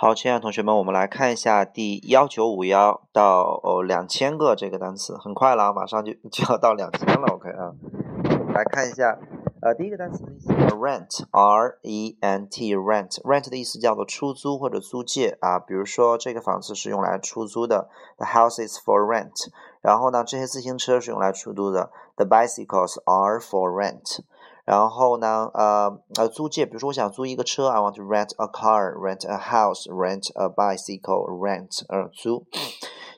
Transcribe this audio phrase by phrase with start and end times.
[0.00, 7.74] 好，亲爱的同学们，我们来看一下第幺九五幺到哦两千个这个单词，很快了，马上就就要到两千了，OK 啊。
[8.54, 9.18] 来看一下，
[9.60, 15.58] 呃，第一个单词的意思，rent，r e n t，rent，rent 的意思叫做出租或者租借啊。
[15.58, 17.88] 比如说这个房子是用来出租的
[18.18, 19.48] ，the house is for rent。
[19.82, 24.20] 然后呢，这些自行车是用来出租的，the bicycles are for rent。
[24.68, 32.44] 然后呢，呃呃，租借，比如说我想租一个车，I want to rent a car，rent a house，rent a bicycle，rent 呃租。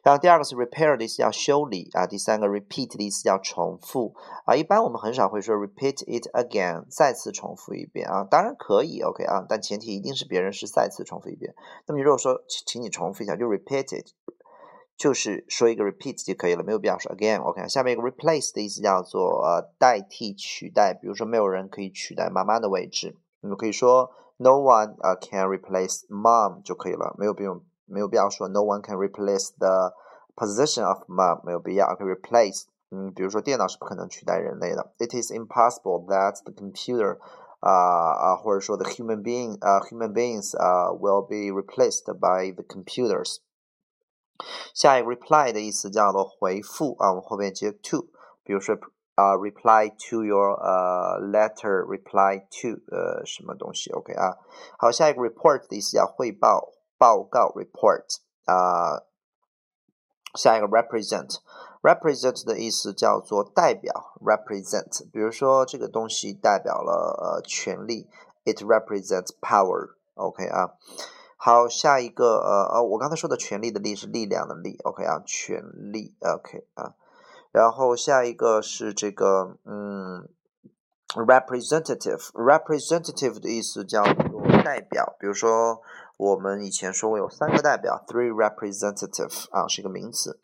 [0.04, 4.14] 然后第二个是 repair 的意思叫修理啊，第三个 repeat 的意思叫重复
[4.46, 4.54] 啊。
[4.54, 8.22] 一般我们很少会说 repeat it again，再次重复一遍啊。
[8.22, 11.52] 当然可以，OK 啊，但前提一定是别人是再次重复一遍。
[11.88, 14.06] 那么如果说请请你重复一下，就 repeat it。
[14.99, 20.93] 就是说一个 repeat 就可以了，没有必要说 again。OK，下面一个 replace 的意思叫做呃代替、取代。
[20.93, 29.93] 比如说没有人可以取代妈妈的位置，你们可以说 no one 呃 can replace mom 就可以了，没有必要没有必要说 no one can replace the
[30.35, 31.87] position of mom，没有必要。
[31.91, 34.93] OK，replace，嗯，比如说电脑是不可能取代人类的。
[34.97, 37.17] It is impossible that the computer
[37.59, 43.39] 啊啊或者说 the human being 呃 human beings 呃 will be replaced by the computers。
[44.74, 48.08] 下一个 reply 的意思叫做回复啊，我们后面接 to，
[48.42, 48.74] 比如说
[49.14, 54.38] 啊，reply to your 呃 letter，reply to 呃什么东西，OK 啊。
[54.78, 58.04] 好，下一个 report 的意思叫汇报、报告，report
[58.44, 59.02] 啊。
[60.36, 65.10] 下一个 represent，represent 的意思叫做代表，represent。
[65.10, 68.08] 比如说这个东西代表了呃权力
[68.44, 70.74] ，it represents power，OK 啊。
[71.42, 76.92] 好，下一个，呃呃，我刚才说的权力的力是力量的力，OK 啊，权力，OK 啊，
[77.50, 80.28] 然后下一个是这个，嗯
[81.14, 85.80] ，representative，representative 的意思叫做代表，比如说
[86.18, 90.38] 我们以前说过有三个代表，three representative 啊，是一个名词。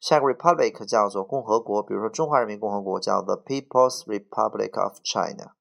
[0.00, 5.52] 下一个 republic 叫做共和国，比如说中华人民共和国叫 the People's Republic of China。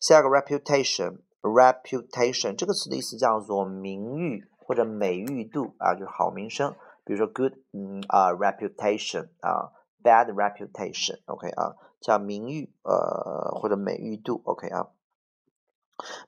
[0.00, 1.18] 下一个 reputation。
[1.44, 6.74] Reputation 这个词的意思叫做名誉或者美誉度啊，就是好名声。
[7.04, 9.72] 比如说 good 嗯啊 reputation 啊
[10.02, 14.88] bad reputation，OK 啊，叫名誉呃或者美誉度，OK 啊。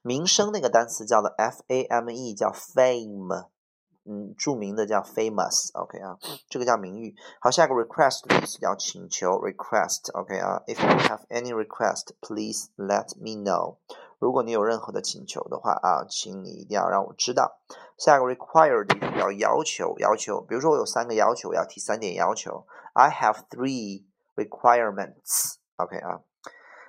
[0.03, 3.49] 名声那个单词叫做 f a m e，叫 fame，
[4.05, 7.17] 嗯，著名的叫 famous，OK 啊，这个叫名誉。
[7.41, 10.63] 好，下一个 request 的意思叫请求，request，OK 啊。
[10.67, 13.79] If you have any request, please let me know.
[14.19, 17.61] 如果你有任何的请求的话啊，请你一定要让我知道。
[17.99, 18.89] 下一个 required
[19.19, 22.67] 要要求，要求，比如说我有三个要求，我要提三点要求。
[22.95, 24.05] I have three
[24.35, 25.57] requirements。
[25.77, 26.21] OK 啊，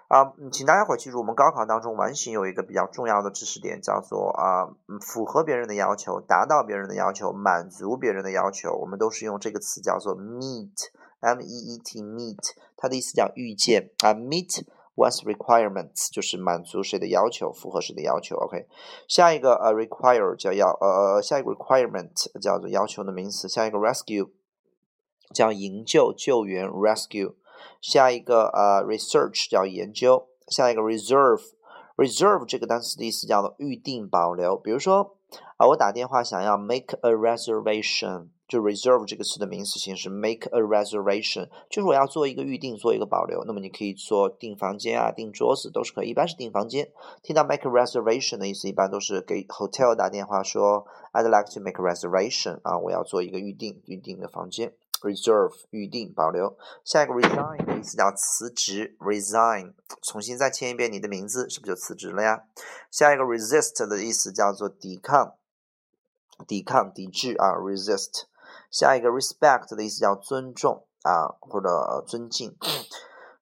[0.08, 4.72] 啊，请大家伙记住，我们高考当中完形有一个比较重要的知识点，叫做啊，
[5.02, 14.66] 符合别人的要求，达到别人的要求，满足别人的要求，我们都是用这个词叫做 meet，m e e t，meet，它的意思叫遇见啊，meet。
[14.98, 18.36] One's requirements 就是满足谁的要求，符合谁的要求。
[18.36, 18.66] OK，
[19.08, 23.48] 下一个呃 require 叫要呃下一个 requirement 叫做要求的名词。
[23.48, 24.32] 下一个 rescue
[25.32, 27.36] 叫营救救援 rescue。
[27.80, 30.30] 下一个呃 research 叫研究。
[30.48, 31.44] 下一个 reserve
[31.96, 34.58] reserve 这个单词的意思叫做预定保留。
[34.58, 35.17] 比如说
[35.58, 38.30] 啊，我打电话想要 make a reservation。
[38.48, 43.44] 就 reserve 这个词的名词形式，make a reservation，就是我要做一个预定，做一个保留。
[43.46, 46.90] 那么你可以做订房间啊，订桌子都是可以，一般是订房间。
[47.22, 54.72] 听到 make a reservation 的意思，一般都是给 hotel 打电话说，I'd like to make a reservation，啊，我要做一个预定，预定的房间。
[55.02, 56.58] Reserve 预定保留。
[56.84, 62.44] 下一个 resign 的意思叫辞职，resign，重新再签一遍你的名字，是不是就辞职了呀？
[62.92, 65.36] 下一个 resist 的意思叫做抵抗，
[66.48, 68.26] 抵抗、抵制啊，resist。
[68.70, 72.58] 下一个 respect 的意思叫尊重啊，或者尊敬。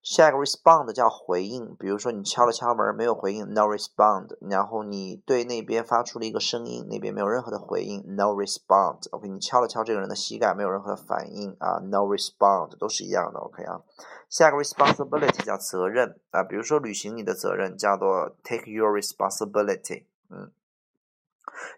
[0.05, 4.37] 下一个 respond 叫回应，比如说你敲了敲门没有回应，no respond。
[4.39, 9.09] 然后你对那边发出了一个声音，那边没有任何的回应，no respond。
[9.09, 13.39] OK，你敲了敲这个人的膝盖，没有任何的反应啊，no respond，都是一样的。
[13.39, 13.81] OK 啊，
[14.29, 20.05] 下一个 responsibility 叫责任啊，比如说履行你的责任叫做 take your responsibility。
[20.29, 20.51] 嗯，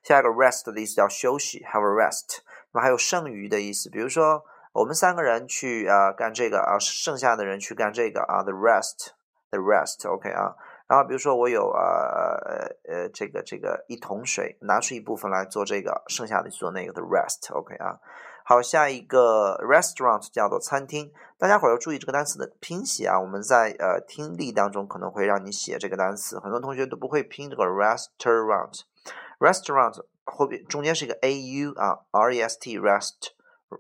[0.04, 2.40] 下一个 rest 的意思叫休息，have a rest。
[2.74, 4.44] 那还有剩余的意思，比如说
[4.78, 10.54] 我们三个人去啊干这个啊，剩下的人去干这个啊，the rest，the rest，OK 啊。
[10.88, 17.98] 然后比如说我有啊呃呃这个这个一桶水，拿出一部分来做这个，剩下的去做那个，the rest，OK 啊。
[18.46, 23.20] 好，下一个 restaurant 叫做餐厅，大家伙要注意这个单词的拼写啊。
[23.20, 30.06] 我们在呃听力当中可能会让你写这个单词，很多同学都不会拼这个 restaurant，restaurant。
[30.24, 33.32] 后边中间是一个 a u 啊，r e s t rest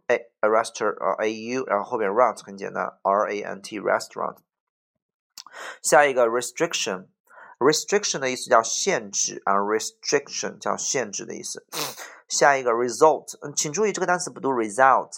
[0.07, 4.37] a a restaurant 啊 a u，然后后边 rant 很简单，r a n t restaurant。
[5.81, 11.65] 下一个 restriction，restriction 的意思叫限制啊，restriction 叫限制的意思。
[12.27, 15.11] 下一个 result，嗯，请注意这个单词不读 result，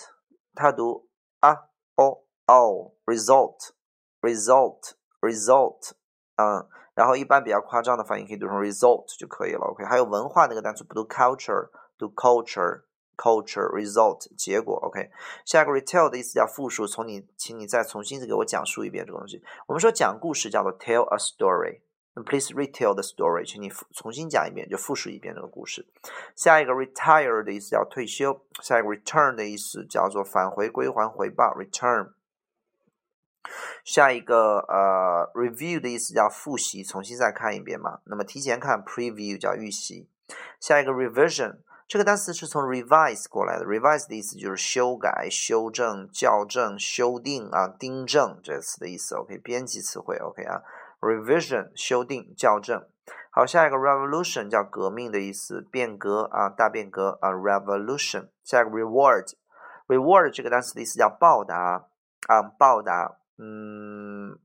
[0.53, 5.91] 它读啊 o o result，result，result，
[6.35, 6.69] 嗯。
[6.95, 9.61] 然后一般比较夸张的发音可以读成 result 就可以了。
[9.71, 12.81] OK，还有文化那个单词不读 culture，读 culture
[13.19, 14.79] Culture result 结果。
[14.83, 15.09] OK，
[15.43, 19.43] 下一个 retell 的意思叫复述，从你，请你再重新再给我讲述一遍这个东西。
[19.67, 25.85] 我们说讲故事叫做 tell a story，please retell the story，请你重新讲一遍，就复述一遍这个故事。
[26.33, 32.13] 下一个 retire 的意思叫退休，下一个 return 的意思叫做返回、归还、回报，return。
[33.83, 37.99] 下一个呃，review 的意思叫复习，重新再看一遍嘛。
[38.05, 40.07] 那么提前看 preview 叫预习。
[40.59, 41.57] 下一个 revision
[41.89, 49.15] 这个单词是从 revise 过来的，revise 的意思就是修改、修正、校正、修订啊、订正这个词的意思。
[49.15, 50.61] OK，编辑词汇 OK 啊
[50.99, 52.87] ，revision 修订、校正。
[53.31, 58.29] 好，下一个 revolution 叫革命的意思，变革啊，大变革啊，revolution。
[58.43, 61.87] 下一个 reward，reward 这个单词的意思叫报答
[62.27, 63.17] 啊，报答。
[63.39, 64.37] 嗯，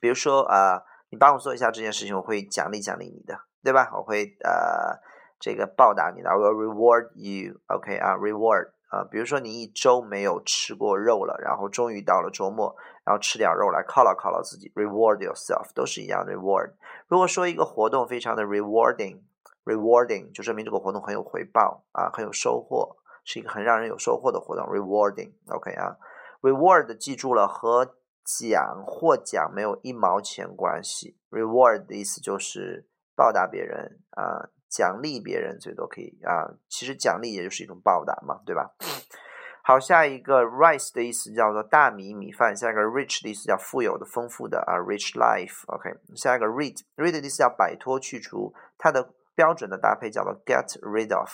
[0.00, 3.90] 比如说啊，你帮我做一下这件事情，我会奖励奖励你的，对吧？
[3.94, 5.00] 我会呃
[5.38, 12.74] 这个报答你的，I will reward you，OK 啊，reward 啊，比如说你一周没有吃过肉了，然后终于到了周末，
[13.04, 16.72] 然后吃点肉来犒劳犒劳自己，reward yourself 都是一样的，reward。
[17.06, 25.96] 如果说一个活动非常的 rewarding，rewarding 就说明这个活动很有回报啊，很有收获，是一个很让人有收获的活动，rewarding，OK 啊。
[26.40, 31.18] Reward 记住了，和奖获奖没有一毛钱关系。
[31.30, 32.86] Reward 的意思就是
[33.16, 38.70] 报答别人啊，奖励别人最多可以啊其实奖励也就是一种报答嘛对吧？
[39.62, 51.28] 好下一个 rice 的意思叫做大米米饭下一个 rich 的意思叫富有的丰富的啊 rich life ok 下一个 rid rid 的意思叫摆脱去除它的标准的搭配叫做 get rid of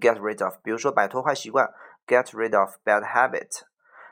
[0.00, 1.72] get rid of 比如说摆脱坏习惯
[2.06, 3.62] get rid of bad habit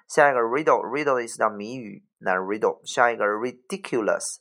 [0.06, 4.36] 下一个 riddle riddle 的意思叫谜语那 riddle 下一个 ridiculous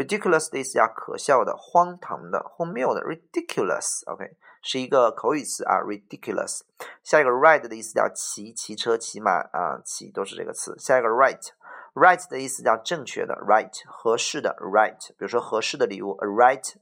[0.00, 6.62] ridiculous 的意思叫可笑的、荒唐的、荒谬的，ridiculous，OK，是一个口语词啊，ridiculous。
[7.02, 10.74] 下一个 ride 的意思叫骑、骑车、骑马啊，骑都是这个词。
[10.78, 15.08] 下一个 right，right 的意思叫正确的，right，合适的，right。
[15.08, 16.74] 比如说合适的礼物，a right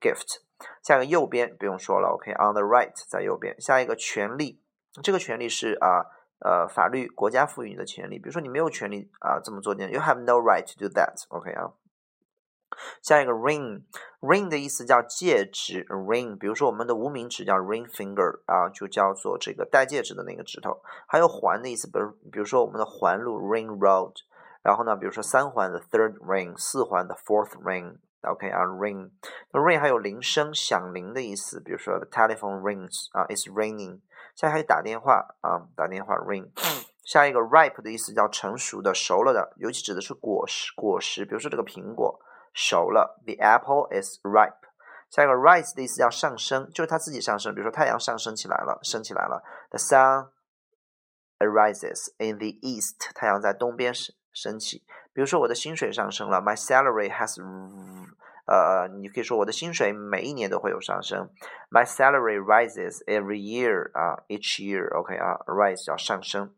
[0.00, 0.40] gift。
[0.82, 3.60] 下一个右边不用说了，OK，on the right 在右边。
[3.60, 4.60] 下一个权利，
[5.02, 6.06] 这个权利是啊。
[6.42, 11.22] 呃，法律国家赋予你的权利，比如说你没有权利啊这么做的，You have no right to do that。
[11.28, 11.70] OK 啊，
[13.02, 16.36] 下一个 ring，ring 的意思叫戒指，ring。
[16.38, 20.82] 比如说我们的无名指叫 ring finger 啊，就叫做这个戴戒指的那个指头。
[21.06, 24.12] 还有环的意思，比如比如说我们的环路 ring road。
[24.62, 27.96] 然后呢，比如说三环的 third ring，四环的 fourth ring。
[28.20, 29.08] OK 啊，ring。
[29.52, 34.00] 那 ring 还有铃声响铃的意思，比如说 the telephone rings 啊，it's ringing。
[34.34, 36.50] 下一个打电话啊，打电话 ring。
[37.02, 40.74] 下一个 ripe 的意思叫成熟的、熟了的，尤其指的是果实。
[40.76, 42.20] 果实，比如说这个苹果
[42.52, 44.54] 熟了，the apple is ripe。
[45.10, 47.54] 下一个 rise 的意思叫上升，就是它自己上升。
[47.54, 50.30] 比如说太阳上升起来了，升起来了，the sun
[51.38, 53.12] arises in the east。
[53.14, 54.84] 太阳在东边升升起。
[55.12, 57.40] 比如说我的薪水上升了，my salary has。
[58.46, 61.30] 呃，你可以说我的薪水每一年都会有上升。
[61.70, 66.52] My salary rises every year 啊，each year，OK 啊，rise 叫上升。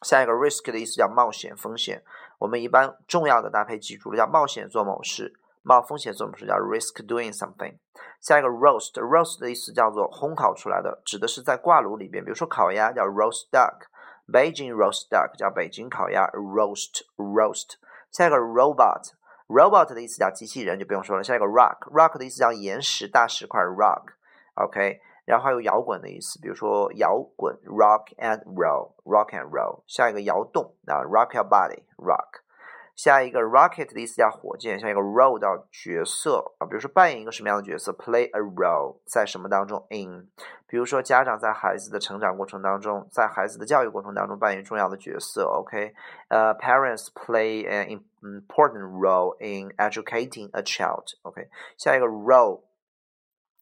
[0.00, 2.02] 下一个 risk 的意思叫冒险、风险。
[2.44, 5.32] 我们一般重要的搭配记住了，叫冒险做某事，
[5.62, 7.78] 冒风险做某事叫 risk doing something。
[8.20, 17.76] 下一个 roast，roast 的意思叫做烘烤出来的，指的是在挂炉里边，比如说烤鸭叫 roast duck，Beijing roast duck 叫北京烤鸭，roast roast。
[18.10, 19.12] 下一个 robot。
[19.46, 21.22] Robot 的意思叫机器人，就不用说了。
[21.22, 25.00] 下一个 rock，rock 的意思叫岩石、大石块，rock，OK。
[25.24, 29.82] 然后还有摇滚的意思，比如说摇滚，rock and roll，rock and roll。
[29.86, 32.42] 下一个摇动啊，rock your body，rock。
[32.94, 34.78] 下一个 rocket 的意思叫火箭。
[34.78, 40.28] 下一个 role 到角色啊，比如说扮演一个什么样的角色，play a role，在什么当中，in。
[40.68, 45.92] 比如说家长在孩子的成长过程当中，在孩子的教育过程当中扮演重要的角色，OK。
[46.28, 51.48] 呃，parents play an important role in educating a child，OK。
[51.76, 52.60] 下一个 role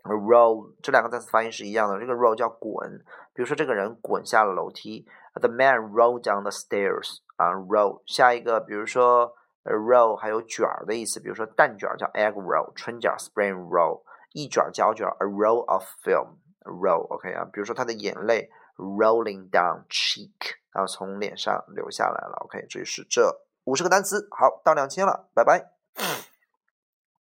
[0.03, 3.05] Roll 这两个单词发音是一样的，这个 roll 叫滚。
[3.35, 5.07] 比如说这个人滚下了楼梯
[5.41, 7.19] ，the man rolled down the stairs。
[7.37, 9.33] 啊，roll 下一个，比如说
[9.65, 23.29] a roll 还有卷儿的意思，比如说蛋卷叫 egg roll，春卷 spring roll，一卷胶卷，a roll of film，roll，OK 啊，比如说他的眼泪 rolling down cheek，啊，从脸上流下来了，OK，这就是这
[23.65, 25.73] 五十个单词，好，到两千了，拜拜。